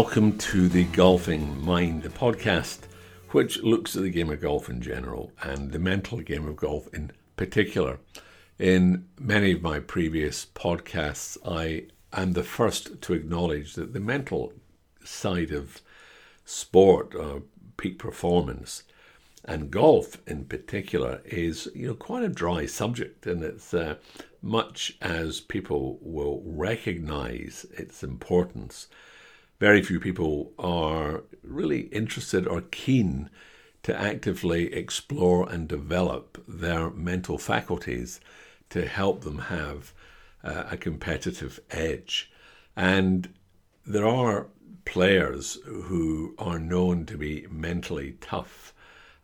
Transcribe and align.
welcome 0.00 0.38
to 0.38 0.66
the 0.66 0.84
Golfing 0.84 1.62
Mind, 1.62 2.04
podcast 2.04 2.78
which 3.32 3.58
looks 3.58 3.94
at 3.94 4.00
the 4.00 4.08
game 4.08 4.30
of 4.30 4.40
golf 4.40 4.70
in 4.70 4.80
general 4.80 5.30
and 5.42 5.72
the 5.72 5.78
mental 5.78 6.20
game 6.20 6.48
of 6.48 6.56
golf 6.56 6.88
in 6.94 7.12
particular. 7.36 7.98
In 8.58 9.06
many 9.18 9.52
of 9.52 9.60
my 9.60 9.78
previous 9.78 10.46
podcasts, 10.46 11.36
I 11.44 11.88
am 12.18 12.32
the 12.32 12.42
first 12.42 13.02
to 13.02 13.12
acknowledge 13.12 13.74
that 13.74 13.92
the 13.92 14.00
mental 14.00 14.54
side 15.04 15.50
of 15.50 15.82
sport, 16.46 17.14
uh, 17.14 17.40
peak 17.76 17.98
performance, 17.98 18.84
and 19.44 19.70
golf 19.70 20.16
in 20.26 20.46
particular 20.46 21.20
is 21.26 21.68
you 21.74 21.88
know 21.88 21.94
quite 21.94 22.22
a 22.22 22.30
dry 22.30 22.64
subject, 22.64 23.26
and 23.26 23.44
it's 23.44 23.74
uh, 23.74 23.96
much 24.40 24.96
as 25.02 25.40
people 25.40 25.98
will 26.00 26.40
recognise 26.46 27.66
its 27.76 28.02
importance. 28.02 28.88
Very 29.60 29.82
few 29.82 30.00
people 30.00 30.52
are 30.58 31.22
really 31.42 31.80
interested 31.88 32.48
or 32.48 32.62
keen 32.62 33.28
to 33.82 33.94
actively 33.94 34.72
explore 34.72 35.46
and 35.50 35.68
develop 35.68 36.42
their 36.48 36.88
mental 36.90 37.36
faculties 37.36 38.20
to 38.70 38.86
help 38.86 39.22
them 39.22 39.38
have 39.38 39.92
uh, 40.42 40.64
a 40.70 40.78
competitive 40.78 41.60
edge. 41.70 42.32
And 42.74 43.34
there 43.86 44.06
are 44.06 44.46
players 44.86 45.58
who 45.66 46.34
are 46.38 46.58
known 46.58 47.04
to 47.06 47.18
be 47.18 47.46
mentally 47.50 48.16
tough, 48.22 48.72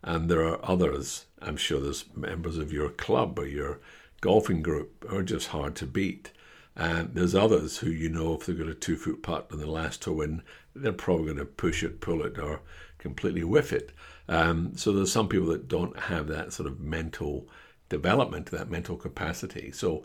and 0.03 0.29
there 0.29 0.45
are 0.47 0.61
others, 0.63 1.25
I'm 1.41 1.57
sure 1.57 1.81
there's 1.81 2.05
members 2.15 2.59
of 2.59 2.75
your 2.75 2.91
club 2.91 3.39
or 3.39 3.47
your 3.47 3.81
golfing 4.21 4.61
group, 4.61 5.07
who 5.09 5.17
are 5.17 5.23
just 5.23 5.49
hard 5.49 5.75
to 5.77 5.87
beat. 5.87 6.31
And 6.77 7.15
there's 7.15 7.35
others 7.35 7.79
who 7.79 7.89
you 7.89 8.11
know 8.11 8.35
if 8.35 8.47
they've 8.47 8.59
got 8.59 8.69
a 8.69 8.75
two 8.75 8.97
foot 8.97 9.23
putt 9.23 9.49
in 9.51 9.59
the 9.59 9.67
last 9.67 10.03
to 10.03 10.13
win, 10.13 10.43
they're 10.75 10.93
probably 10.93 11.27
going 11.27 11.39
to 11.39 11.47
push 11.47 11.83
it, 11.83 12.01
pull 12.01 12.23
it, 12.23 12.39
or 12.39 12.61
completely 12.99 13.45
whiff 13.45 13.73
it. 13.73 13.93
Um, 14.29 14.77
so 14.77 14.93
there's 14.93 15.13
some 15.13 15.29
people 15.29 15.47
that 15.49 15.69
don't 15.69 15.99
have 15.99 16.27
that 16.29 16.53
sort 16.53 16.69
of 16.69 16.81
mental 16.81 17.49
development, 17.89 18.47
that 18.47 18.71
mental 18.71 18.97
capacity. 18.97 19.71
So 19.73 20.05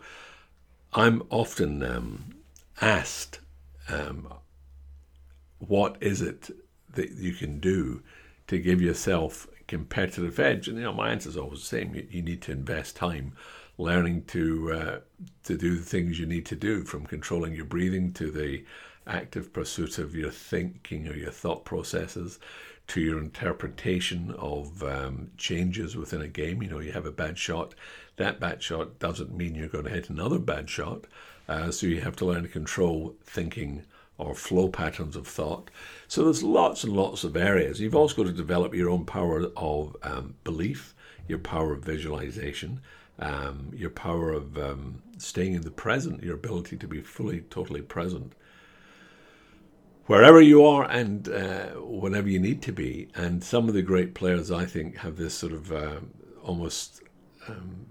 I'm 0.94 1.22
often 1.28 1.82
um, 1.82 2.36
asked, 2.80 3.40
um, 3.88 4.32
what 5.58 5.96
is 6.00 6.22
it 6.22 6.50
that 6.94 7.10
you 7.12 7.32
can 7.32 7.60
do 7.60 8.02
to 8.46 8.58
give 8.58 8.80
yourself 8.80 9.46
competitive 9.66 10.38
edge? 10.38 10.68
And 10.68 10.78
you 10.78 10.84
know, 10.84 10.92
my 10.92 11.10
answer 11.10 11.28
is 11.28 11.36
always 11.36 11.60
the 11.60 11.66
same: 11.66 11.94
you, 11.94 12.06
you 12.10 12.22
need 12.22 12.40
to 12.42 12.52
invest 12.52 12.96
time 12.96 13.34
learning 13.82 14.24
to 14.28 14.72
uh, 14.72 15.00
to 15.44 15.56
do 15.56 15.76
the 15.76 15.84
things 15.84 16.18
you 16.18 16.26
need 16.26 16.46
to 16.46 16.56
do, 16.56 16.84
from 16.84 17.06
controlling 17.06 17.54
your 17.54 17.64
breathing 17.64 18.12
to 18.14 18.30
the 18.30 18.64
active 19.06 19.52
pursuit 19.52 19.98
of 19.98 20.14
your 20.14 20.30
thinking 20.30 21.08
or 21.08 21.14
your 21.14 21.30
thought 21.30 21.64
processes 21.64 22.38
to 22.88 23.00
your 23.00 23.18
interpretation 23.18 24.34
of 24.38 24.82
um, 24.82 25.30
changes 25.36 25.96
within 25.96 26.20
a 26.20 26.28
game. 26.28 26.62
You 26.62 26.70
know, 26.70 26.80
you 26.80 26.92
have 26.92 27.06
a 27.06 27.12
bad 27.12 27.38
shot. 27.38 27.74
That 28.16 28.40
bad 28.40 28.62
shot 28.62 28.98
doesn't 28.98 29.36
mean 29.36 29.54
you're 29.54 29.68
going 29.68 29.84
to 29.84 29.90
hit 29.90 30.10
another 30.10 30.38
bad 30.38 30.68
shot. 30.68 31.04
Uh, 31.48 31.70
so 31.70 31.86
you 31.86 32.00
have 32.00 32.16
to 32.16 32.24
learn 32.24 32.42
to 32.42 32.48
control 32.48 33.14
thinking 33.24 33.84
or 34.18 34.34
flow 34.34 34.68
patterns 34.68 35.16
of 35.16 35.26
thought. 35.26 35.70
So 36.08 36.24
there's 36.24 36.42
lots 36.42 36.84
and 36.84 36.92
lots 36.92 37.24
of 37.24 37.36
areas. 37.36 37.80
You've 37.80 37.94
also 37.94 38.16
got 38.16 38.28
to 38.28 38.32
develop 38.32 38.74
your 38.74 38.90
own 38.90 39.04
power 39.04 39.50
of 39.56 39.96
um, 40.02 40.34
belief, 40.44 40.94
your 41.28 41.38
power 41.38 41.72
of 41.72 41.82
visualization, 41.82 42.80
um, 43.18 43.70
your 43.74 43.90
power 43.90 44.32
of 44.32 44.58
um, 44.58 45.02
staying 45.18 45.54
in 45.54 45.62
the 45.62 45.70
present, 45.70 46.22
your 46.22 46.34
ability 46.34 46.76
to 46.76 46.86
be 46.86 47.00
fully, 47.00 47.40
totally 47.42 47.82
present 47.82 48.34
wherever 50.06 50.40
you 50.40 50.64
are 50.64 50.84
and 50.90 51.28
uh, 51.28 51.68
whenever 51.76 52.28
you 52.28 52.38
need 52.38 52.62
to 52.62 52.72
be. 52.72 53.08
And 53.14 53.42
some 53.42 53.68
of 53.68 53.74
the 53.74 53.82
great 53.82 54.14
players, 54.14 54.50
I 54.50 54.66
think, 54.66 54.98
have 54.98 55.16
this 55.16 55.34
sort 55.34 55.52
of 55.52 55.72
uh, 55.72 56.00
almost 56.42 57.02
um, 57.48 57.86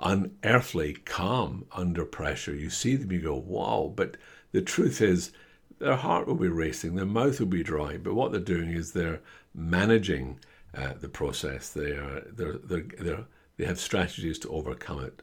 unearthly 0.00 0.94
calm 1.04 1.66
under 1.72 2.04
pressure. 2.04 2.54
You 2.54 2.70
see 2.70 2.96
them, 2.96 3.12
you 3.12 3.20
go, 3.20 3.36
wow. 3.36 3.92
But 3.94 4.16
the 4.54 4.62
truth 4.62 5.02
is, 5.02 5.32
their 5.80 5.96
heart 5.96 6.28
will 6.28 6.36
be 6.36 6.46
racing, 6.46 6.94
their 6.94 7.04
mouth 7.04 7.40
will 7.40 7.46
be 7.46 7.64
dry. 7.64 7.96
But 7.96 8.14
what 8.14 8.30
they're 8.30 8.40
doing 8.40 8.70
is 8.70 8.92
they're 8.92 9.20
managing 9.52 10.38
uh, 10.72 10.92
the 11.00 11.08
process. 11.08 11.70
They 11.70 11.90
are 11.90 12.22
they're, 12.32 12.58
they're, 12.58 12.86
they're, 13.00 13.24
they 13.56 13.64
have 13.64 13.80
strategies 13.80 14.38
to 14.40 14.50
overcome 14.50 15.00
it. 15.00 15.22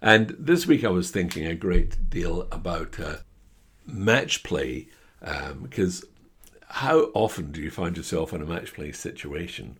And 0.00 0.34
this 0.36 0.66
week 0.66 0.82
I 0.82 0.88
was 0.88 1.12
thinking 1.12 1.46
a 1.46 1.54
great 1.54 2.10
deal 2.10 2.48
about 2.50 2.98
uh, 2.98 3.18
match 3.86 4.42
play 4.42 4.88
because 5.20 6.02
um, 6.02 6.08
how 6.66 6.98
often 7.14 7.52
do 7.52 7.60
you 7.60 7.70
find 7.70 7.96
yourself 7.96 8.32
in 8.32 8.42
a 8.42 8.46
match 8.46 8.74
play 8.74 8.90
situation 8.90 9.78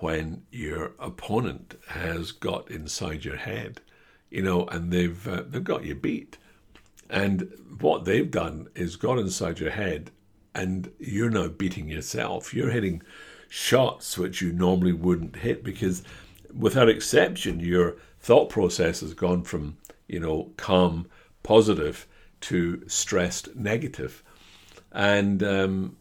when 0.00 0.42
your 0.52 0.92
opponent 0.98 1.76
has 1.88 2.30
got 2.30 2.70
inside 2.70 3.24
your 3.24 3.36
head, 3.36 3.80
you 4.28 4.42
know, 4.42 4.66
and 4.66 4.92
they've 4.92 5.26
uh, 5.26 5.44
they've 5.48 5.64
got 5.64 5.84
you 5.84 5.94
beat, 5.94 6.36
and 7.10 7.50
what 7.80 8.04
they've 8.04 8.30
done 8.30 8.68
is 8.74 8.96
got 8.96 9.18
inside 9.18 9.60
your 9.60 9.70
head, 9.70 10.10
and 10.54 10.90
you're 10.98 11.30
now 11.30 11.48
beating 11.48 11.88
yourself. 11.88 12.54
You're 12.54 12.70
hitting 12.70 13.02
shots 13.48 14.16
which 14.18 14.40
you 14.40 14.52
normally 14.52 14.92
wouldn't 14.92 15.36
hit 15.36 15.62
because, 15.64 16.02
without 16.52 16.88
exception, 16.88 17.60
your 17.60 17.96
thought 18.20 18.48
process 18.48 19.00
has 19.00 19.14
gone 19.14 19.44
from 19.44 19.76
you 20.08 20.20
know 20.20 20.52
calm, 20.56 21.06
positive 21.42 22.06
to 22.42 22.82
stressed 22.88 23.54
negative. 23.56 24.22
And 24.92 25.42
um, 25.42 25.96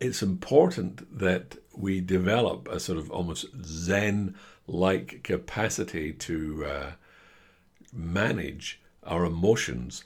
it's 0.00 0.22
important 0.22 1.18
that 1.18 1.56
we 1.74 2.00
develop 2.00 2.68
a 2.68 2.80
sort 2.80 2.98
of 2.98 3.10
almost 3.10 3.46
Zen 3.64 4.34
like 4.66 5.22
capacity 5.22 6.12
to 6.12 6.64
uh, 6.64 6.90
manage 7.92 8.80
our 9.04 9.24
emotions, 9.24 10.04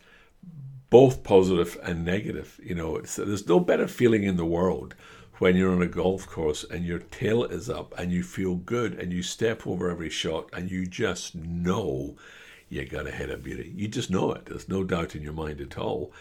both 0.90 1.22
positive 1.22 1.78
and 1.82 2.04
negative. 2.04 2.60
You 2.62 2.74
know, 2.74 3.00
there's 3.00 3.48
no 3.48 3.60
better 3.60 3.88
feeling 3.88 4.24
in 4.24 4.36
the 4.36 4.44
world 4.44 4.94
when 5.38 5.56
you're 5.56 5.72
on 5.72 5.82
a 5.82 5.86
golf 5.86 6.26
course 6.26 6.64
and 6.64 6.84
your 6.84 6.98
tail 6.98 7.44
is 7.44 7.68
up 7.68 7.94
and 7.98 8.12
you 8.12 8.22
feel 8.22 8.56
good 8.56 8.94
and 8.94 9.12
you 9.12 9.22
step 9.22 9.66
over 9.66 9.90
every 9.90 10.10
shot 10.10 10.48
and 10.52 10.70
you 10.70 10.86
just 10.86 11.34
know 11.34 12.16
you're 12.68 12.84
going 12.84 13.06
to 13.06 13.10
hit 13.10 13.42
beauty. 13.42 13.72
You 13.76 13.88
just 13.88 14.10
know 14.10 14.32
it. 14.32 14.46
There's 14.46 14.68
no 14.68 14.84
doubt 14.84 15.16
in 15.16 15.22
your 15.22 15.32
mind 15.32 15.60
at 15.60 15.76
all. 15.76 16.12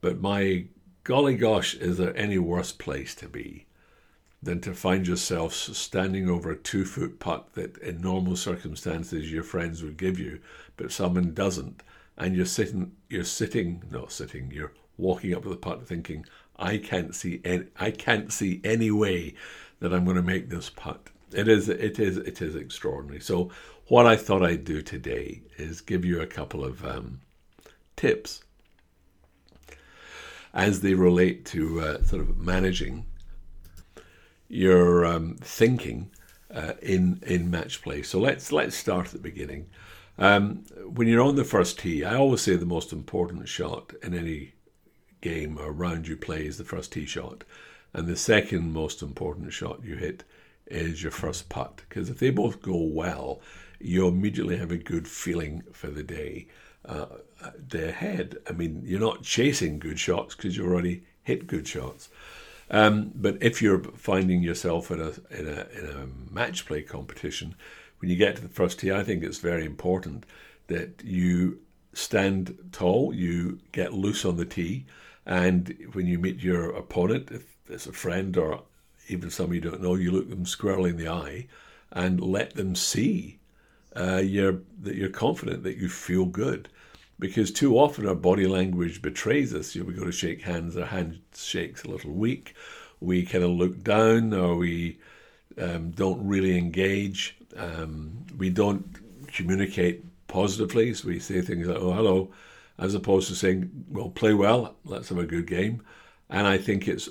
But 0.00 0.20
my 0.20 0.66
golly 1.04 1.36
gosh, 1.36 1.74
is 1.74 1.98
there 1.98 2.16
any 2.16 2.38
worse 2.38 2.72
place 2.72 3.14
to 3.16 3.28
be 3.28 3.66
than 4.42 4.60
to 4.60 4.72
find 4.72 5.06
yourself 5.06 5.52
standing 5.52 6.28
over 6.30 6.50
a 6.50 6.56
two 6.56 6.84
foot 6.84 7.18
putt 7.18 7.52
that 7.54 7.76
in 7.78 8.00
normal 8.00 8.36
circumstances 8.36 9.30
your 9.30 9.42
friends 9.42 9.82
would 9.82 9.96
give 9.96 10.18
you, 10.18 10.40
but 10.76 10.92
someone 10.92 11.34
doesn't, 11.34 11.82
and 12.20 12.36
you're 12.36 12.46
sitting, 12.46 12.92
you're 13.08 13.24
sitting, 13.24 13.82
not 13.90 14.12
sitting, 14.12 14.50
you're 14.52 14.74
walking 14.98 15.34
up 15.34 15.42
to 15.42 15.48
the 15.48 15.56
putt 15.56 15.88
thinking, 15.88 16.26
I 16.56 16.76
can't 16.76 17.14
see 17.14 17.40
any, 17.44 17.64
I 17.78 17.90
can't 17.90 18.30
see 18.30 18.60
any 18.62 18.90
way 18.90 19.34
that 19.80 19.94
I'm 19.94 20.04
going 20.04 20.16
to 20.16 20.22
make 20.22 20.50
this 20.50 20.68
putt. 20.68 21.08
It 21.32 21.48
is, 21.48 21.70
it 21.70 21.98
is, 21.98 22.18
it 22.18 22.42
is 22.42 22.54
extraordinary. 22.54 23.20
So 23.20 23.50
what 23.88 24.04
I 24.04 24.16
thought 24.16 24.42
I'd 24.42 24.64
do 24.64 24.82
today 24.82 25.40
is 25.56 25.80
give 25.80 26.04
you 26.04 26.20
a 26.20 26.26
couple 26.26 26.62
of 26.62 26.84
um, 26.84 27.20
tips 27.96 28.44
as 30.52 30.82
they 30.82 30.92
relate 30.92 31.46
to 31.46 31.80
uh, 31.80 32.02
sort 32.02 32.20
of 32.20 32.36
managing 32.36 33.06
your 34.48 35.06
um, 35.06 35.36
thinking 35.40 36.10
uh, 36.52 36.72
in 36.82 37.22
in 37.24 37.50
match 37.50 37.80
play. 37.80 38.02
So 38.02 38.18
let's 38.18 38.52
let's 38.52 38.76
start 38.76 39.06
at 39.06 39.12
the 39.12 39.18
beginning. 39.18 39.70
Um, 40.20 40.64
when 40.84 41.08
you're 41.08 41.22
on 41.22 41.36
the 41.36 41.44
first 41.44 41.78
tee, 41.78 42.04
I 42.04 42.14
always 42.14 42.42
say 42.42 42.54
the 42.54 42.66
most 42.66 42.92
important 42.92 43.48
shot 43.48 43.92
in 44.02 44.14
any 44.14 44.52
game 45.22 45.58
or 45.58 45.72
round 45.72 46.06
you 46.06 46.16
play 46.16 46.46
is 46.46 46.58
the 46.58 46.64
first 46.64 46.92
tee 46.92 47.06
shot, 47.06 47.42
and 47.94 48.06
the 48.06 48.16
second 48.16 48.72
most 48.72 49.00
important 49.02 49.52
shot 49.52 49.82
you 49.82 49.96
hit 49.96 50.24
is 50.66 51.02
your 51.02 51.10
first 51.10 51.48
putt. 51.48 51.82
Because 51.88 52.10
if 52.10 52.18
they 52.18 52.30
both 52.30 52.60
go 52.60 52.76
well, 52.76 53.40
you 53.80 54.06
immediately 54.06 54.58
have 54.58 54.70
a 54.70 54.76
good 54.76 55.08
feeling 55.08 55.62
for 55.72 55.88
the 55.88 56.02
day. 56.02 56.46
Uh, 56.84 57.06
day 57.66 57.90
ahead. 57.90 58.38
I 58.48 58.52
mean, 58.52 58.82
you're 58.84 59.00
not 59.00 59.22
chasing 59.22 59.78
good 59.78 59.98
shots 59.98 60.34
because 60.34 60.56
you've 60.56 60.66
already 60.66 61.02
hit 61.22 61.46
good 61.46 61.68
shots. 61.68 62.08
Um, 62.70 63.12
but 63.14 63.36
if 63.42 63.60
you're 63.60 63.82
finding 63.82 64.42
yourself 64.42 64.90
in 64.90 65.00
a, 65.00 65.12
in 65.30 65.46
a 65.46 65.66
in 65.78 65.86
a 65.86 66.32
match 66.32 66.64
play 66.64 66.82
competition, 66.82 67.54
when 68.00 68.10
you 68.10 68.16
get 68.16 68.36
to 68.36 68.42
the 68.42 68.48
first 68.48 68.80
tee, 68.80 68.92
I 68.92 69.04
think 69.04 69.22
it's 69.22 69.38
very 69.38 69.64
important 69.64 70.26
that 70.66 71.02
you 71.04 71.60
stand 71.94 72.56
tall, 72.72 73.14
you 73.14 73.58
get 73.72 73.92
loose 73.94 74.24
on 74.24 74.36
the 74.36 74.44
tee, 74.44 74.84
and 75.26 75.74
when 75.92 76.06
you 76.06 76.18
meet 76.18 76.42
your 76.42 76.70
opponent, 76.70 77.30
if 77.30 77.44
it's 77.68 77.86
a 77.86 77.92
friend 77.92 78.36
or 78.36 78.62
even 79.08 79.30
somebody 79.30 79.58
you 79.58 79.70
don't 79.70 79.82
know, 79.82 79.94
you 79.94 80.10
look 80.10 80.28
them 80.30 80.46
squarely 80.46 80.90
in 80.90 80.96
the 80.96 81.08
eye 81.08 81.46
and 81.92 82.20
let 82.20 82.54
them 82.54 82.74
see 82.74 83.38
uh, 83.96 84.22
you're, 84.24 84.60
that 84.82 84.94
you're 84.94 85.08
confident, 85.08 85.62
that 85.64 85.76
you 85.76 85.88
feel 85.88 86.24
good. 86.24 86.68
because 87.20 87.52
too 87.52 87.78
often 87.78 88.08
our 88.08 88.14
body 88.14 88.46
language 88.46 89.02
betrays 89.02 89.54
us. 89.54 89.74
You 89.74 89.82
know, 89.82 89.88
we 89.88 89.94
go 89.94 90.04
to 90.04 90.12
shake 90.12 90.42
hands, 90.42 90.76
our 90.76 90.86
handshake's 90.86 91.84
a 91.84 91.88
little 91.88 92.12
weak. 92.12 92.54
We 93.00 93.24
kind 93.24 93.44
of 93.44 93.50
look 93.50 93.84
down, 93.84 94.32
or 94.34 94.56
we 94.56 94.98
um, 95.58 95.90
don't 95.90 96.26
really 96.26 96.56
engage. 96.58 97.36
Um, 97.56 98.24
we 98.36 98.50
don't 98.50 98.84
communicate 99.28 100.04
positively. 100.28 100.94
So 100.94 101.08
we 101.08 101.18
say 101.18 101.40
things 101.40 101.66
like, 101.66 101.78
"Oh, 101.78 101.92
hello," 101.92 102.30
as 102.78 102.94
opposed 102.94 103.28
to 103.28 103.34
saying, 103.34 103.70
"Well, 103.90 104.10
play 104.10 104.34
well. 104.34 104.76
Let's 104.84 105.08
have 105.08 105.18
a 105.18 105.26
good 105.26 105.46
game." 105.46 105.82
And 106.28 106.46
I 106.46 106.58
think 106.58 106.86
it's 106.86 107.08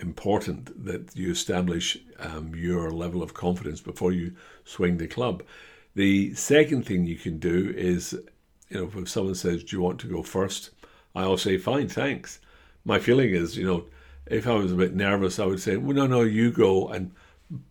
important 0.00 0.84
that 0.84 1.16
you 1.16 1.30
establish 1.30 1.98
um, 2.18 2.54
your 2.54 2.90
level 2.90 3.22
of 3.22 3.32
confidence 3.32 3.80
before 3.80 4.12
you 4.12 4.34
swing 4.64 4.98
the 4.98 5.06
club. 5.06 5.42
The 5.94 6.34
second 6.34 6.84
thing 6.84 7.06
you 7.06 7.16
can 7.16 7.38
do 7.38 7.72
is, 7.76 8.12
you 8.68 8.76
know, 8.76 8.90
if 9.00 9.08
someone 9.08 9.34
says, 9.34 9.64
"Do 9.64 9.76
you 9.76 9.82
want 9.82 10.00
to 10.00 10.08
go 10.08 10.22
first? 10.22 10.70
I'll 11.14 11.38
say, 11.38 11.56
"Fine, 11.58 11.88
thanks." 11.88 12.40
My 12.84 12.98
feeling 12.98 13.30
is, 13.34 13.56
you 13.56 13.66
know, 13.66 13.86
if 14.26 14.46
I 14.46 14.54
was 14.54 14.72
a 14.72 14.76
bit 14.76 14.94
nervous, 14.94 15.38
I 15.38 15.46
would 15.46 15.60
say, 15.60 15.76
"Well, 15.76 15.96
no, 15.96 16.06
no, 16.06 16.22
you 16.22 16.50
go," 16.50 16.88
and 16.88 17.12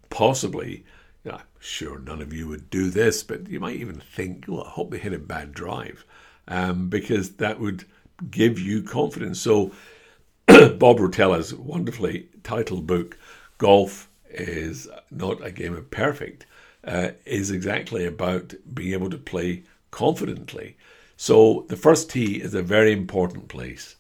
possibly, 0.10 0.86
know, 1.32 1.42
sure, 1.60 2.00
none 2.00 2.22
of 2.22 2.34
you 2.34 2.48
would 2.48 2.70
do 2.70 2.90
this, 2.90 3.24
but 3.24 3.48
you 3.48 3.60
might 3.60 3.78
even 3.78 4.00
think, 4.00 4.46
"Well, 4.48 4.64
I 4.64 4.70
hope 4.70 4.92
they 4.92 4.98
hit 4.98 5.14
a 5.14 5.20
bad 5.20 5.54
drive," 5.54 6.06
um, 6.48 6.90
because 6.90 7.36
that 7.36 7.60
would 7.60 7.86
give 8.30 8.60
you 8.60 8.84
confidence. 8.84 9.40
So 9.40 9.72
Bob 10.48 11.00
Rotella's 11.00 11.54
wonderfully 11.54 12.28
titled 12.44 12.86
book, 12.86 13.18
Golf 13.58 14.10
is 14.30 14.88
Not 15.10 15.46
a 15.46 15.52
Game 15.52 15.76
of 15.76 15.90
Perfect, 15.92 16.46
uh, 16.84 17.12
is 17.26 17.52
exactly 17.52 18.06
about 18.06 18.54
being 18.74 18.94
able 18.94 19.10
to 19.10 19.18
play 19.18 19.64
confidently. 19.92 20.76
So 21.16 21.66
the 21.70 21.78
first 21.78 22.10
tee 22.10 22.42
is 22.42 22.54
a 22.54 22.62
very 22.62 22.92
important 22.92 23.48
place. 23.48 23.96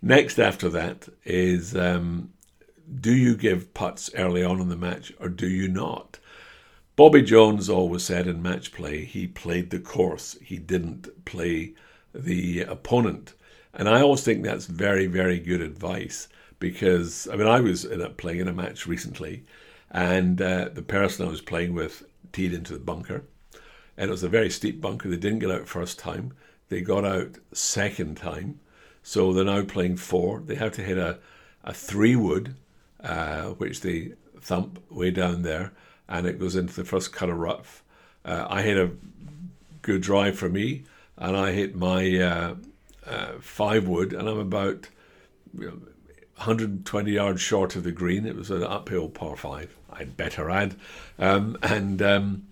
Next, 0.00 0.38
after 0.38 0.70
that, 0.70 1.08
is 1.24 1.76
um, 1.76 2.32
do 3.00 3.12
you 3.14 3.36
give 3.36 3.74
putts 3.74 4.10
early 4.14 4.42
on 4.42 4.60
in 4.60 4.68
the 4.68 4.76
match 4.76 5.12
or 5.20 5.28
do 5.28 5.48
you 5.48 5.68
not? 5.68 6.18
Bobby 6.96 7.22
Jones 7.22 7.68
always 7.68 8.02
said 8.02 8.26
in 8.26 8.42
match 8.42 8.72
play 8.72 9.04
he 9.04 9.26
played 9.26 9.70
the 9.70 9.78
course, 9.78 10.36
he 10.42 10.58
didn't 10.58 11.24
play 11.24 11.74
the 12.14 12.62
opponent. 12.62 13.34
And 13.72 13.88
I 13.88 14.00
always 14.02 14.22
think 14.22 14.42
that's 14.42 14.66
very, 14.66 15.06
very 15.06 15.38
good 15.38 15.60
advice 15.60 16.28
because, 16.58 17.28
I 17.32 17.36
mean, 17.36 17.46
I 17.46 17.60
was 17.60 17.84
in 17.84 18.00
a, 18.00 18.10
playing 18.10 18.40
in 18.40 18.48
a 18.48 18.52
match 18.52 18.86
recently 18.86 19.44
and 19.90 20.40
uh, 20.42 20.68
the 20.72 20.82
person 20.82 21.26
I 21.26 21.30
was 21.30 21.40
playing 21.40 21.74
with 21.74 22.04
teed 22.32 22.52
into 22.52 22.72
the 22.72 22.78
bunker. 22.80 23.24
And 23.96 24.08
it 24.08 24.12
was 24.12 24.22
a 24.22 24.28
very 24.28 24.50
steep 24.50 24.80
bunker. 24.80 25.08
They 25.08 25.16
didn't 25.16 25.40
get 25.40 25.50
out 25.50 25.68
first 25.68 25.98
time, 25.98 26.32
they 26.68 26.80
got 26.80 27.04
out 27.04 27.38
second 27.52 28.16
time. 28.16 28.60
So 29.02 29.32
they're 29.32 29.44
now 29.44 29.64
playing 29.64 29.96
four. 29.96 30.40
They 30.40 30.56
have 30.56 30.72
to 30.72 30.82
hit 30.82 30.98
a, 30.98 31.18
a 31.64 31.72
three 31.72 32.16
wood, 32.16 32.54
uh, 33.02 33.48
which 33.50 33.80
they 33.80 34.12
thump 34.40 34.78
way 34.90 35.10
down 35.10 35.42
there, 35.42 35.72
and 36.10 36.26
it 36.26 36.38
goes 36.38 36.56
into 36.56 36.74
the 36.74 36.84
first 36.84 37.12
cut 37.12 37.30
of 37.30 37.38
rough. 37.38 37.82
Uh, 38.24 38.46
I 38.50 38.62
hit 38.62 38.76
a 38.76 38.90
good 39.80 40.02
drive 40.02 40.36
for 40.36 40.48
me, 40.48 40.82
and 41.16 41.36
I 41.36 41.52
hit 41.52 41.76
my 41.76 42.18
uh, 42.18 42.54
uh, 43.06 43.32
five 43.40 43.86
wood, 43.86 44.12
and 44.12 44.28
I'm 44.28 44.38
about 44.38 44.88
you 45.56 45.66
know, 45.66 45.78
120 46.36 47.12
yards 47.12 47.40
short 47.40 47.76
of 47.76 47.84
the 47.84 47.92
green. 47.92 48.26
It 48.26 48.34
was 48.36 48.50
an 48.50 48.64
uphill 48.64 49.08
par 49.08 49.36
five. 49.36 49.74
I'd 49.92 50.16
better 50.16 50.50
add, 50.50 50.74
um, 51.18 51.56
and 51.62 52.02
um, 52.02 52.46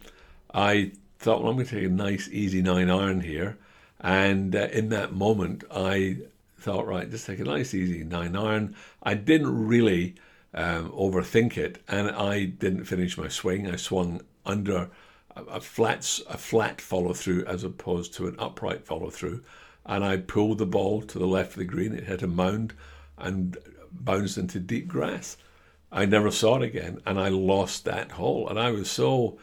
I 0.54 0.92
thought, 1.18 1.42
well, 1.42 1.50
I'm 1.50 1.56
going 1.56 1.66
to 1.66 1.74
take 1.74 1.84
a 1.84 1.88
nice, 1.88 2.28
easy 2.30 2.62
nine 2.62 2.90
iron 2.90 3.20
here. 3.20 3.58
And 4.00 4.54
uh, 4.54 4.68
in 4.72 4.90
that 4.90 5.12
moment, 5.12 5.64
I 5.74 6.18
thought, 6.58 6.86
right, 6.86 7.10
just 7.10 7.26
take 7.26 7.40
a 7.40 7.44
nice, 7.44 7.74
easy 7.74 8.04
nine 8.04 8.36
iron. 8.36 8.76
I 9.02 9.14
didn't 9.14 9.66
really 9.66 10.14
um, 10.54 10.90
overthink 10.92 11.56
it, 11.56 11.82
and 11.88 12.10
I 12.10 12.44
didn't 12.44 12.84
finish 12.84 13.18
my 13.18 13.28
swing. 13.28 13.68
I 13.70 13.76
swung 13.76 14.22
under 14.46 14.90
a, 15.36 15.42
a 15.44 15.60
flat, 15.60 16.20
a 16.28 16.38
flat 16.38 16.80
follow 16.80 17.12
through 17.12 17.44
as 17.46 17.64
opposed 17.64 18.14
to 18.14 18.26
an 18.28 18.36
upright 18.38 18.86
follow 18.86 19.10
through 19.10 19.42
and 19.88 20.04
I 20.04 20.18
pulled 20.18 20.58
the 20.58 20.66
ball 20.66 21.00
to 21.02 21.18
the 21.18 21.26
left 21.26 21.52
of 21.52 21.58
the 21.58 21.64
green. 21.64 21.94
It 21.94 22.04
hit 22.04 22.22
a 22.22 22.26
mound 22.28 22.74
and 23.16 23.56
bounced 23.90 24.36
into 24.36 24.60
deep 24.60 24.86
grass. 24.86 25.38
I 25.90 26.04
never 26.04 26.30
saw 26.30 26.56
it 26.56 26.62
again, 26.62 27.00
and 27.06 27.18
I 27.18 27.30
lost 27.30 27.86
that 27.86 28.12
hole. 28.12 28.46
And 28.48 28.60
I 28.60 28.70
was 28.70 28.90
so 28.90 29.38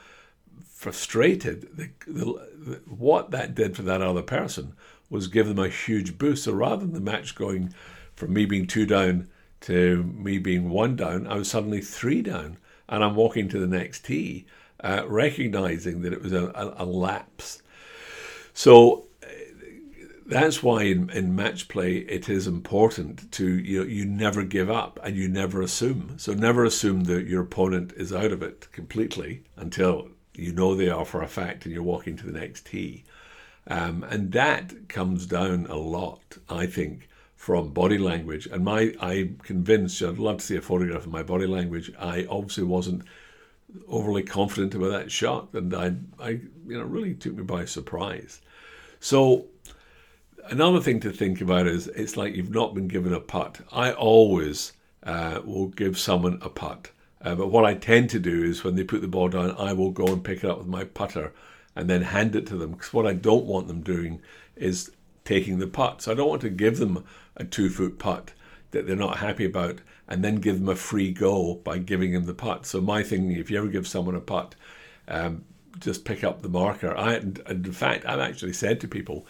frustrated. 0.64 1.76
The, 1.76 1.90
the, 2.06 2.24
the, 2.24 2.82
what 2.88 3.32
that 3.32 3.56
did 3.56 3.76
for 3.76 3.82
that 3.82 4.04
other 4.04 4.22
person 4.22 4.74
was 5.10 5.28
give 5.28 5.48
them 5.48 5.58
a 5.58 5.68
huge 5.68 6.20
boost. 6.20 6.44
So 6.44 6.54
rather 6.54 6.86
than 6.86 6.94
the 6.94 7.00
match 7.00 7.34
going 7.34 7.74
from 8.16 8.32
me 8.32 8.46
being 8.46 8.68
two 8.68 8.86
down 8.86 9.28
to 9.66 10.04
me 10.04 10.38
being 10.38 10.70
one 10.70 10.96
down, 10.96 11.28
I 11.28 11.36
was 11.36 11.50
suddenly 11.50 11.82
three 11.82 12.22
down, 12.22 12.58
and 12.90 13.04
I'm 13.04 13.16
walking 13.16 13.50
to 13.50 13.60
the 13.60 13.68
next 13.68 14.06
tee, 14.06 14.46
uh, 14.82 15.04
recognizing 15.08 16.02
that 16.02 16.14
it 16.14 16.22
was 16.22 16.34
a, 16.34 16.48
a, 16.56 16.84
a 16.84 16.86
lapse. 16.86 17.62
So 18.54 19.06
that's 20.26 20.64
why 20.64 20.84
in, 20.84 21.10
in 21.12 21.36
match 21.36 21.68
play 21.68 21.98
it 21.98 22.30
is 22.30 22.48
important 22.48 23.32
to 23.34 23.48
you 23.48 23.80
know, 23.80 23.86
you 23.86 24.06
never 24.06 24.44
give 24.44 24.70
up 24.70 25.00
and 25.04 25.16
you 25.16 25.28
never 25.28 25.62
assume. 25.62 26.16
So 26.18 26.34
never 26.34 26.66
assume 26.66 27.04
that 27.04 27.28
your 27.28 27.44
opponent 27.44 27.94
is 27.96 28.12
out 28.12 28.32
of 28.32 28.42
it 28.42 28.68
completely 28.72 29.44
until 29.56 30.10
you 30.34 30.52
know 30.52 30.76
they 30.76 30.90
are 30.90 31.06
for 31.06 31.22
a 31.22 31.28
fact 31.28 31.66
and 31.66 31.74
you're 31.74 31.84
walking 31.84 32.18
to 32.18 32.26
the 32.26 32.40
next 32.40 32.66
tee. 32.66 33.04
Um, 33.68 34.04
and 34.10 34.32
that 34.32 34.90
comes 34.90 35.26
down 35.26 35.68
a 35.68 35.76
lot, 35.76 36.38
I 36.50 36.66
think, 36.66 37.08
from 37.46 37.70
body 37.70 38.00
language. 38.00 38.48
And 38.48 38.66
my 38.66 38.92
I'm 39.00 39.38
convinced 39.44 40.02
I'd 40.02 40.18
love 40.18 40.38
to 40.38 40.44
see 40.44 40.56
a 40.56 40.62
photograph 40.62 41.06
of 41.06 41.12
my 41.12 41.22
body 41.22 41.46
language. 41.46 41.92
I 42.00 42.26
obviously 42.28 42.64
wasn't 42.64 43.04
overly 43.88 44.24
confident 44.24 44.74
about 44.74 44.90
that 44.90 45.12
shot, 45.12 45.50
and 45.54 45.72
I 45.76 45.94
I 46.20 46.30
you 46.30 46.80
know 46.80 46.84
really 46.84 47.14
took 47.14 47.36
me 47.36 47.44
by 47.44 47.66
surprise. 47.66 48.42
So 49.00 49.46
another 50.50 50.82
thing 50.82 51.00
to 51.02 51.12
think 51.12 51.40
about 51.40 51.68
is 51.68 51.86
it's 51.90 52.18
like 52.18 52.34
you've 52.34 52.50
not 52.50 52.74
been 52.74 52.88
given 52.88 53.14
a 53.14 53.20
putt. 53.20 53.62
I 53.72 53.92
always 53.92 54.74
uh, 55.04 55.42
will 55.46 55.68
give 55.68 56.00
someone 56.00 56.40
a 56.42 56.50
putt. 56.50 56.90
Uh, 57.22 57.36
but 57.36 57.52
what 57.52 57.64
I 57.64 57.76
tend 57.76 58.10
to 58.10 58.20
do 58.20 58.44
is 58.44 58.64
when 58.64 58.74
they 58.74 58.84
put 58.84 59.02
the 59.02 59.08
ball 59.08 59.30
down, 59.30 59.56
I 59.60 59.74
will 59.74 59.92
go 59.92 60.08
and 60.08 60.24
pick 60.24 60.44
it 60.44 60.50
up 60.50 60.58
with 60.58 60.68
my 60.68 60.84
putter 60.84 61.32
and 61.76 61.88
then 61.88 62.02
hand 62.02 62.36
it 62.36 62.48
to 62.48 62.58
them. 62.58 62.72
Because 62.72 62.92
what 62.92 63.06
I 63.06 63.14
don't 63.14 63.46
want 63.46 63.68
them 63.68 63.82
doing 63.82 64.20
is 64.56 64.90
taking 65.26 65.60
the 65.60 65.68
putt. 65.68 66.02
So 66.02 66.12
I 66.12 66.16
don't 66.16 66.30
want 66.30 66.42
to 66.42 66.50
give 66.50 66.78
them 66.78 67.04
a 67.36 67.44
two 67.44 67.70
foot 67.70 68.00
putt 68.00 68.32
that 68.72 68.88
they're 68.88 68.96
not 68.96 69.18
happy 69.18 69.46
about 69.46 69.80
and 70.08 70.24
then 70.24 70.36
give 70.36 70.60
them 70.60 70.70
a 70.70 70.76
free 70.76 71.12
go 71.12 71.56
by 71.56 71.78
giving 71.80 72.14
them 72.14 72.26
the 72.26 72.34
putt. 72.34 72.66
So 72.66 72.80
my 72.80 73.04
thing, 73.04 73.32
if 73.32 73.52
you 73.52 73.58
ever 73.58 73.68
give 73.68 73.88
someone 73.88 74.16
a 74.16 74.22
putt, 74.22 74.56
um, 75.08 75.44
just 75.80 76.06
pick 76.06 76.24
up 76.24 76.42
the 76.42 76.50
marker. 76.50 76.96
I, 76.96 77.16
in 77.16 77.74
fact, 77.74 78.06
I've 78.06 78.20
actually 78.20 78.54
said 78.54 78.80
to 78.82 78.88
people, 78.88 79.26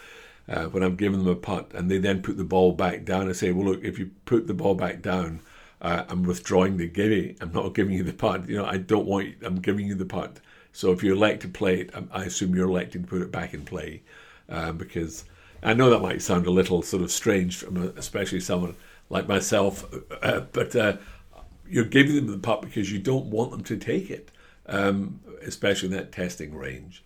uh, 0.48 0.66
when 0.66 0.82
I'm 0.82 0.96
giving 0.96 1.24
them 1.24 1.28
a 1.28 1.34
putt, 1.34 1.72
and 1.74 1.90
they 1.90 1.98
then 1.98 2.22
put 2.22 2.36
the 2.36 2.44
ball 2.44 2.72
back 2.72 3.04
down. 3.04 3.28
I 3.28 3.32
say, 3.32 3.50
well, 3.52 3.66
look, 3.66 3.84
if 3.84 3.98
you 3.98 4.10
put 4.26 4.46
the 4.46 4.54
ball 4.54 4.74
back 4.74 5.02
down, 5.02 5.40
uh, 5.82 6.04
I'm 6.08 6.22
withdrawing 6.22 6.76
the 6.76 6.86
giving. 6.86 7.36
I'm 7.40 7.52
not 7.52 7.74
giving 7.74 7.94
you 7.94 8.04
the 8.04 8.12
putt. 8.12 8.48
You 8.48 8.58
know, 8.58 8.64
I 8.64 8.76
don't 8.76 9.06
want. 9.06 9.26
You, 9.26 9.34
I'm 9.42 9.56
giving 9.56 9.86
you 9.86 9.94
the 9.94 10.04
putt. 10.04 10.38
So 10.72 10.92
if 10.92 11.02
you 11.02 11.14
elect 11.14 11.42
to 11.42 11.48
play 11.48 11.80
it, 11.80 11.90
I 12.12 12.24
assume 12.24 12.54
you're 12.54 12.68
electing 12.68 13.02
to 13.02 13.08
put 13.08 13.22
it 13.22 13.32
back 13.32 13.54
in 13.54 13.64
play, 13.64 14.02
uh, 14.48 14.72
because 14.72 15.24
I 15.62 15.74
know 15.74 15.90
that 15.90 16.00
might 16.00 16.22
sound 16.22 16.46
a 16.46 16.50
little 16.50 16.82
sort 16.82 17.02
of 17.02 17.10
strange, 17.10 17.56
from 17.56 17.76
a, 17.76 17.86
especially 17.96 18.40
someone 18.40 18.76
like 19.08 19.28
myself, 19.28 19.84
uh, 20.22 20.40
but 20.52 20.74
uh, 20.76 20.96
you're 21.68 21.84
giving 21.84 22.16
them 22.16 22.26
the 22.26 22.38
putt 22.38 22.62
because 22.62 22.92
you 22.92 22.98
don't 22.98 23.26
want 23.26 23.50
them 23.50 23.64
to 23.64 23.76
take 23.76 24.10
it, 24.10 24.30
um, 24.66 25.20
especially 25.42 25.88
in 25.88 25.94
that 25.94 26.12
testing 26.12 26.54
range. 26.54 27.02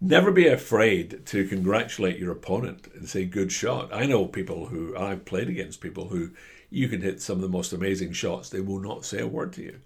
Never 0.00 0.32
be 0.32 0.48
afraid 0.48 1.24
to 1.26 1.46
congratulate 1.46 2.18
your 2.18 2.32
opponent 2.32 2.88
and 2.94 3.08
say, 3.08 3.24
good 3.24 3.52
shot. 3.52 3.88
I 3.92 4.06
know 4.06 4.26
people 4.26 4.66
who, 4.66 4.96
I've 4.96 5.24
played 5.24 5.48
against 5.48 5.80
people 5.80 6.08
who 6.08 6.30
you 6.70 6.88
can 6.88 7.02
hit 7.02 7.22
some 7.22 7.36
of 7.36 7.42
the 7.42 7.48
most 7.48 7.72
amazing 7.72 8.12
shots, 8.12 8.48
they 8.48 8.60
will 8.60 8.80
not 8.80 9.04
say 9.04 9.20
a 9.20 9.26
word 9.26 9.52
to 9.54 9.62
you. 9.62 9.80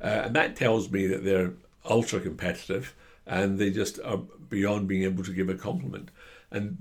Uh, 0.00 0.22
and 0.24 0.34
that 0.34 0.56
tells 0.56 0.90
me 0.90 1.06
that 1.06 1.24
they're 1.24 1.52
ultra 1.84 2.18
competitive 2.18 2.94
and 3.26 3.58
they 3.58 3.70
just 3.70 4.00
are 4.00 4.18
beyond 4.48 4.88
being 4.88 5.04
able 5.04 5.24
to 5.24 5.32
give 5.32 5.48
a 5.48 5.54
compliment. 5.54 6.10
And 6.50 6.76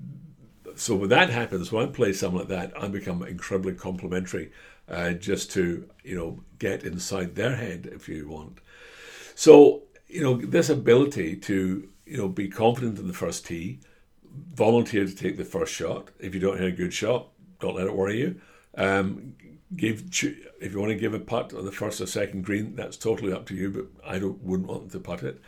so 0.76 0.96
when 0.96 1.10
that 1.10 1.30
happens, 1.30 1.72
when 1.72 1.88
I 1.88 1.92
play 1.92 2.14
someone 2.14 2.48
like 2.48 2.50
that, 2.50 2.82
I 2.82 2.88
become 2.88 3.22
incredibly 3.24 3.74
complimentary 3.74 4.52
uh, 4.88 5.12
just 5.12 5.52
to, 5.52 5.88
you 6.04 6.16
know, 6.16 6.40
get 6.58 6.84
inside 6.84 7.36
their 7.36 7.56
head 7.56 7.90
if 7.92 8.10
you 8.10 8.28
want. 8.28 8.60
So, 9.36 9.84
you 10.08 10.22
know, 10.22 10.38
this 10.38 10.70
ability 10.70 11.36
to 11.38 11.90
you 12.10 12.18
know, 12.18 12.28
be 12.28 12.50
confident 12.50 12.98
in 12.98 13.08
the 13.08 13.14
first 13.14 13.46
tee, 13.46 13.80
volunteer 14.54 15.06
to 15.06 15.16
take 15.16 15.38
the 15.38 15.46
first 15.46 15.72
shot. 15.72 16.10
If 16.20 16.34
you 16.34 16.40
don't 16.40 16.58
hit 16.58 16.68
a 16.68 16.76
good 16.76 16.94
shot, 16.94 17.30
don't 17.60 17.76
let 17.76 17.86
it 17.86 17.96
worry 17.96 18.20
you. 18.20 18.42
Um, 18.76 19.36
give 19.76 20.04
if 20.12 20.74
you 20.74 20.80
want 20.80 20.92
to 20.92 20.98
give 20.98 21.14
a 21.14 21.20
putt 21.20 21.54
on 21.54 21.66
the 21.66 21.72
first 21.72 22.02
or 22.02 22.08
second 22.08 22.44
green, 22.44 22.76
that's 22.76 22.98
totally 22.98 23.32
up 23.32 23.46
to 23.48 23.56
you. 23.56 23.70
But 23.70 23.86
I 24.04 24.18
don't 24.18 24.42
wouldn't 24.44 24.68
want 24.68 24.90
them 24.90 25.02
to 25.02 25.08
putt 25.08 25.22
it. 25.22 25.40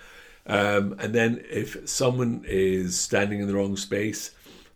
Um, 0.46 0.96
and 1.00 1.14
then 1.14 1.44
if 1.50 1.88
someone 1.88 2.44
is 2.48 3.00
standing 3.00 3.40
in 3.40 3.48
the 3.48 3.56
wrong 3.56 3.78
space, 3.78 4.32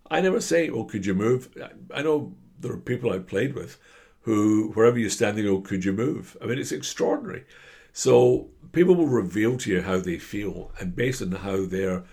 I 0.10 0.22
never 0.22 0.40
say, 0.40 0.70
"Oh, 0.70 0.84
could 0.84 1.06
you 1.06 1.14
move?" 1.16 1.50
I 1.94 2.02
know 2.02 2.36
there 2.60 2.72
are 2.72 2.78
people 2.78 3.12
I've 3.12 3.28
played 3.28 3.56
with 3.56 3.78
who, 4.22 4.72
wherever 4.74 4.98
you're 4.98 5.10
standing, 5.10 5.48
oh, 5.48 5.62
"Could 5.62 5.86
you 5.86 5.94
move?" 5.94 6.38
I 6.42 6.46
mean, 6.46 6.60
it's 6.60 6.72
extraordinary. 6.72 7.46
So 7.94 8.50
people 8.72 8.96
will 8.96 9.08
reveal 9.08 9.58
to 9.58 9.72
you 9.72 9.82
how 9.82 9.98
they 10.00 10.20
feel, 10.20 10.72
and 10.80 10.96
based 10.96 11.22
on 11.22 11.32
how 11.32 11.66
they're 11.66 12.04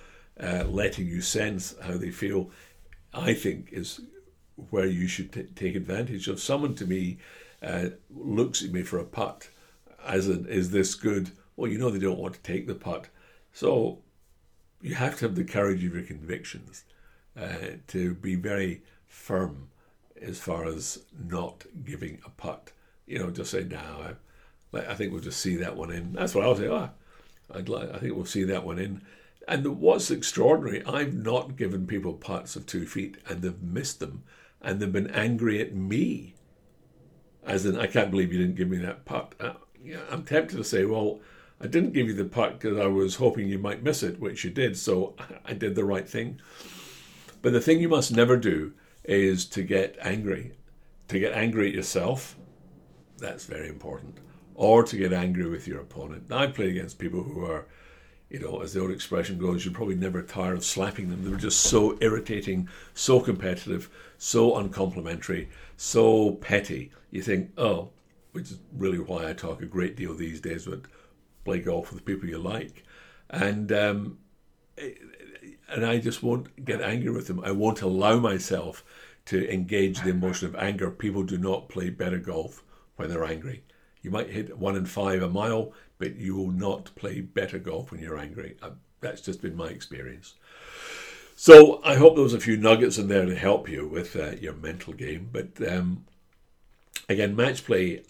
uh, 0.41 0.65
letting 0.69 1.07
you 1.07 1.21
sense 1.21 1.75
how 1.83 1.97
they 1.97 2.11
feel, 2.11 2.51
I 3.13 3.35
think 3.35 3.69
is 3.73 4.01
where 4.71 4.87
you 4.87 5.07
should 5.09 5.33
t- 5.33 5.43
take 5.55 5.75
advantage 5.75 6.29
of. 6.29 6.41
Someone 6.41 6.75
to 6.77 6.87
me 6.87 7.19
uh, 7.63 7.87
looks 8.11 8.63
at 8.63 8.73
me 8.73 8.83
for 8.83 8.99
a 8.99 9.05
putt, 9.05 9.49
as 10.05 10.29
in, 10.29 10.47
is 10.47 10.71
this 10.71 10.95
good? 10.95 11.31
Well, 11.57 11.71
you 11.71 11.79
know 11.79 11.91
they 11.91 11.99
don't 11.99 12.19
want 12.19 12.35
to 12.35 12.41
take 12.41 12.67
the 12.67 12.75
putt, 12.75 13.09
so 13.53 13.99
you 14.81 14.95
have 14.95 15.19
to 15.19 15.27
have 15.27 15.35
the 15.35 15.45
courage 15.45 15.85
of 15.85 15.95
your 15.95 16.03
convictions 16.03 16.85
uh, 17.41 17.77
to 17.89 18.15
be 18.15 18.35
very 18.35 18.83
firm 19.07 19.69
as 20.21 20.39
far 20.39 20.65
as 20.65 21.01
not 21.29 21.65
giving 21.85 22.19
a 22.25 22.31
putt. 22.31 22.73
You 23.07 23.19
know, 23.19 23.31
just 23.31 23.51
say, 23.51 23.65
no, 23.65 23.79
I, 24.75 24.79
I 24.79 24.95
think 24.95 25.13
we'll 25.13 25.21
just 25.21 25.41
see 25.41 25.57
that 25.57 25.77
one 25.77 25.91
in. 25.91 26.13
That's 26.13 26.35
what 26.35 26.45
I'll 26.45 26.57
say. 26.57 26.69
Oh, 26.69 26.91
I'd 27.55 27.69
like, 27.69 27.93
I 27.93 27.99
think 27.99 28.15
we'll 28.15 28.25
see 28.25 28.45
that 28.45 28.65
one 28.65 28.79
in. 28.79 29.03
And 29.49 29.81
what's 29.81 30.11
extraordinary, 30.11 30.85
I've 30.85 31.15
not 31.15 31.57
given 31.57 31.87
people 31.87 32.13
putts 32.13 32.55
of 32.55 32.67
two 32.67 32.87
feet 32.87 33.19
and 33.29 33.43
they've 33.43 33.63
missed 33.63 34.01
them 34.01 34.23
and 34.61 34.79
they've 34.79 34.93
been 34.93 35.11
angry 35.11 35.61
at 35.61 35.75
me. 35.75 36.35
As 37.45 37.67
in, 37.67 37.77
I 37.77 37.89
can't 37.89 38.11
believe 38.11 38.33
you 38.33 38.39
didn't 38.39 38.55
give 38.55 38.69
me 38.69 38.79
that 38.79 39.05
putt. 39.05 39.35
Uh, 39.41 39.55
I'm 40.11 40.23
tempted 40.23 40.57
to 40.57 40.65
say, 40.65 40.85
well, 40.85 41.21
I 41.63 41.69
didn't 41.69 41.93
give 41.93 42.09
you 42.09 42.15
the 42.15 42.25
putt 42.25 42.59
because 42.59 42.77
I 42.77 42.89
was 42.89 43.15
hoping 43.15 43.49
you 43.49 43.59
might 43.59 43.85
miss 43.85 44.03
it, 44.03 44.19
which 44.19 44.43
you 44.43 44.51
did, 44.51 44.77
so 44.77 45.15
I 45.45 45.55
did 45.55 45.77
the 45.77 45.85
right 45.85 46.09
thing. 46.09 46.41
But 47.41 47.53
the 47.53 47.61
thing 47.61 47.81
you 47.81 47.89
must 47.89 48.15
never 48.15 48.37
do 48.37 48.73
is 49.05 49.47
to 49.47 49.63
get 49.63 49.97
angry. 50.01 50.53
To 51.09 51.19
get 51.19 51.33
angry 51.33 51.69
at 51.69 51.75
yourself, 51.75 52.37
that's 53.19 53.45
very 53.45 53.69
important. 53.69 54.19
Or 54.55 54.83
to 54.83 54.97
get 54.97 55.13
angry 55.13 55.49
with 55.49 55.69
your 55.69 55.81
opponent. 55.81 56.29
Now, 56.29 56.39
I 56.39 56.47
played 56.49 56.71
against 56.71 56.99
people 56.99 57.23
who 57.23 57.45
are, 57.45 57.67
you 58.29 58.41
know, 58.41 58.61
as 58.61 58.73
the 58.73 58.81
old 58.81 58.91
expression 58.91 59.39
goes, 59.39 59.65
you're 59.65 59.75
probably 59.75 59.95
never 59.95 60.23
tired 60.23 60.57
of 60.57 60.65
slapping 60.65 61.11
them. 61.11 61.25
They 61.25 61.31
were 61.31 61.37
just 61.37 61.61
so 61.61 61.97
irritating, 62.01 62.69
so 62.95 63.21
competitive, 63.21 63.89
so 64.19 64.57
uncomplimentary, 64.57 65.49
so 65.77 66.33
petty. 66.33 66.91
You 67.11 67.23
think, 67.23 67.51
oh, 67.57 67.91
which 68.33 68.51
is 68.51 68.59
really 68.77 68.99
why 68.99 69.29
I 69.29 69.33
talk 69.33 69.63
a 69.63 69.67
great 69.67 69.97
deal 69.97 70.15
these 70.15 70.41
days 70.41 70.67
about 70.67 70.87
play 71.45 71.61
golf 71.61 71.93
with 71.93 72.05
people 72.05 72.29
you 72.29 72.39
like. 72.39 72.85
And 73.31 73.73
um, 73.73 74.19
and 75.69 75.87
I 75.87 75.99
just 75.99 76.23
won't 76.23 76.65
get 76.65 76.81
angry 76.81 77.11
with 77.11 77.27
them. 77.27 77.41
I 77.41 77.53
won't 77.53 77.83
allow 77.83 78.19
myself 78.19 78.85
to 79.27 79.53
engage 79.53 80.01
the 80.01 80.11
emotion 80.11 80.49
of 80.49 80.57
anger. 80.57 80.91
People 80.91 81.23
do 81.23 81.39
not 81.39 81.69
play 81.69 81.91
better 81.91 82.19
golf 82.19 82.63
when 82.97 83.09
they're 83.09 83.25
angry. 83.25 83.63
You 84.03 84.11
might 84.11 84.31
hit 84.31 84.59
one 84.59 84.77
in 84.77 84.87
five 84.87 85.23
a 85.23 85.29
mile, 85.29 85.73
but 85.99 86.17
you 86.17 86.37
will 86.37 86.51
not 86.51 86.95
play 86.97 87.21
better 87.21 87.59
golf 87.59 87.91
when 87.91 88.01
you're 88.01 88.19
angry. 88.19 88.57
Uh, 88.61 88.71
that's 89.01 89.21
just 89.21 89.41
been 89.41 89.57
my 89.57 89.69
experience. 89.69 90.35
So 91.37 91.81
I 91.85 91.95
hope 91.95 92.15
there 92.15 92.25
was 92.25 92.35
a 92.35 92.41
few 92.41 92.57
nuggets 92.57 92.99
in 92.99 93.09
there 93.09 93.27
to 93.27 93.35
help 93.35 93.69
you 93.69 93.87
with 93.87 94.15
uh, 94.17 94.33
your 94.41 94.55
mental 94.55 94.93
game. 94.93 95.29
But 95.33 95.49
um, 95.67 96.05
again, 97.09 97.35
match 97.35 97.65
play 97.65 98.03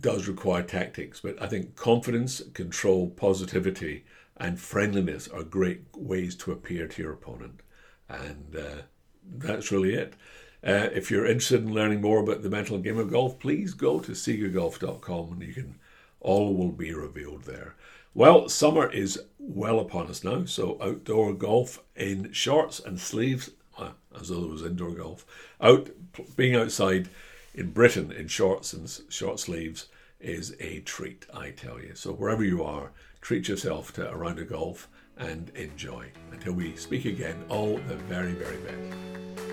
does 0.00 0.28
require 0.28 0.62
tactics, 0.62 1.20
but 1.20 1.40
I 1.40 1.46
think 1.46 1.76
confidence, 1.76 2.42
control, 2.52 3.10
positivity 3.10 4.04
and 4.36 4.60
friendliness 4.60 5.28
are 5.28 5.42
great 5.42 5.82
ways 5.96 6.34
to 6.36 6.52
appear 6.52 6.86
to 6.86 7.02
your 7.02 7.12
opponent. 7.12 7.60
And 8.08 8.56
uh, 8.56 8.82
that's 9.24 9.72
really 9.72 9.94
it. 9.94 10.14
Uh, 10.64 10.88
if 10.92 11.10
you're 11.10 11.26
interested 11.26 11.62
in 11.62 11.74
learning 11.74 12.00
more 12.00 12.20
about 12.20 12.42
the 12.42 12.50
mental 12.50 12.78
game 12.78 12.98
of 12.98 13.10
golf, 13.10 13.38
please 13.38 13.74
go 13.74 14.00
to 14.00 14.12
SiegerGolf.com 14.12 15.32
and 15.32 15.42
you 15.42 15.52
can 15.52 15.78
all 16.20 16.54
will 16.54 16.72
be 16.72 16.92
revealed 16.92 17.44
there. 17.44 17.74
Well, 18.14 18.48
summer 18.48 18.90
is 18.90 19.20
well 19.38 19.78
upon 19.78 20.08
us 20.08 20.24
now, 20.24 20.44
so 20.44 20.78
outdoor 20.82 21.32
golf 21.34 21.80
in 21.94 22.32
shorts 22.32 22.80
and 22.80 22.98
sleeves, 22.98 23.50
well, 23.78 23.94
as 24.18 24.28
though 24.28 24.44
it 24.44 24.50
was 24.50 24.62
indoor 24.62 24.90
golf, 24.92 25.24
out 25.60 25.90
being 26.34 26.56
outside 26.56 27.08
in 27.54 27.70
Britain 27.70 28.12
in 28.12 28.28
shorts 28.28 28.72
and 28.72 28.88
short 29.08 29.40
sleeves 29.40 29.86
is 30.20 30.54
a 30.60 30.80
treat, 30.80 31.26
I 31.32 31.50
tell 31.50 31.80
you. 31.80 31.94
So 31.94 32.12
wherever 32.12 32.44
you 32.44 32.62
are, 32.62 32.92
treat 33.20 33.48
yourself 33.48 33.92
to 33.94 34.10
a 34.10 34.16
round 34.16 34.38
of 34.38 34.48
golf 34.48 34.88
and 35.16 35.50
enjoy. 35.50 36.10
Until 36.32 36.54
we 36.54 36.76
speak 36.76 37.04
again, 37.04 37.44
all 37.48 37.78
the 37.88 37.96
very, 37.96 38.32
very 38.32 38.58
best. 38.58 39.47